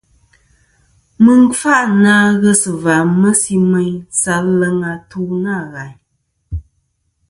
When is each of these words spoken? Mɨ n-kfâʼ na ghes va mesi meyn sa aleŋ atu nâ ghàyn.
Mɨ 1.23 1.31
n-kfâʼ 1.41 1.83
na 2.01 2.13
ghes 2.41 2.63
va 2.83 2.95
mesi 3.21 3.55
meyn 3.71 3.95
sa 4.19 4.33
aleŋ 4.49 4.79
atu 4.91 5.19
nâ 5.43 5.55
ghàyn. 5.71 5.95